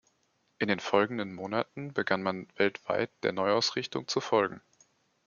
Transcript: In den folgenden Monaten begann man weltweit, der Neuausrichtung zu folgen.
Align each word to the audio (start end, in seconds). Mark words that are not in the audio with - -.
In 0.57 0.67
den 0.67 0.79
folgenden 0.79 1.31
Monaten 1.35 1.93
begann 1.93 2.23
man 2.23 2.47
weltweit, 2.55 3.11
der 3.21 3.33
Neuausrichtung 3.33 4.07
zu 4.07 4.19
folgen. 4.19 4.59